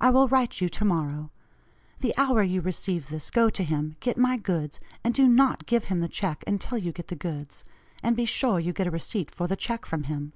I 0.00 0.10
will 0.10 0.28
write 0.28 0.60
you 0.60 0.68
to 0.68 0.84
morrow. 0.84 1.32
The 1.98 2.16
hour 2.16 2.40
you 2.44 2.60
receive 2.60 3.08
this 3.08 3.32
go 3.32 3.50
to 3.50 3.64
him, 3.64 3.96
get 3.98 4.16
my 4.16 4.36
goods, 4.36 4.78
and 5.02 5.12
do 5.12 5.26
not 5.26 5.66
give 5.66 5.86
him 5.86 5.98
the 6.00 6.08
check 6.08 6.44
until 6.46 6.78
you 6.78 6.92
get 6.92 7.08
the 7.08 7.16
goods, 7.16 7.64
and 8.00 8.14
be 8.14 8.26
sure 8.26 8.60
you 8.60 8.72
get 8.72 8.86
a 8.86 8.92
receipt 8.92 9.34
for 9.34 9.48
the 9.48 9.56
check 9.56 9.84
from 9.84 10.04
him. 10.04 10.34